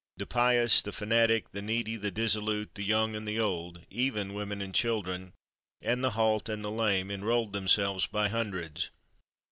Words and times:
The 0.17 0.25
pious, 0.25 0.81
the 0.81 0.91
fanatic, 0.91 1.51
the 1.51 1.61
needy, 1.61 1.95
the 1.95 2.09
dissolute, 2.09 2.73
the 2.73 2.81
young 2.81 3.15
and 3.15 3.27
the 3.27 3.39
old, 3.39 3.85
even 3.91 4.33
women 4.33 4.59
and 4.59 4.73
children, 4.73 5.31
and 5.79 6.03
the 6.03 6.09
halt 6.17 6.49
and 6.49 6.65
lame, 6.65 7.11
enrolled 7.11 7.53
themselves 7.53 8.07
by 8.07 8.27
hundreds. 8.27 8.89